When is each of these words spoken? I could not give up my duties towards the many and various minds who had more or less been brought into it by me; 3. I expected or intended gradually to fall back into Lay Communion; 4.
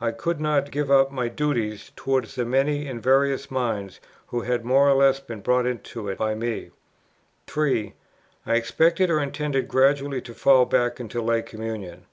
I 0.00 0.12
could 0.12 0.40
not 0.40 0.70
give 0.70 0.92
up 0.92 1.10
my 1.10 1.26
duties 1.26 1.90
towards 1.96 2.36
the 2.36 2.44
many 2.44 2.86
and 2.86 3.02
various 3.02 3.50
minds 3.50 3.98
who 4.28 4.42
had 4.42 4.64
more 4.64 4.88
or 4.88 4.92
less 4.94 5.18
been 5.18 5.40
brought 5.40 5.66
into 5.66 6.06
it 6.08 6.18
by 6.18 6.36
me; 6.36 6.70
3. 7.48 7.92
I 8.46 8.54
expected 8.54 9.10
or 9.10 9.18
intended 9.18 9.66
gradually 9.66 10.20
to 10.22 10.34
fall 10.34 10.66
back 10.66 11.00
into 11.00 11.20
Lay 11.20 11.42
Communion; 11.42 12.02
4. 12.02 12.06